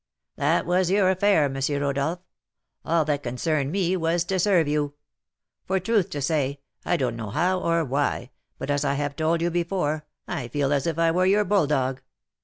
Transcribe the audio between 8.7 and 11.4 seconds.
as I have told you before, I feel as if I were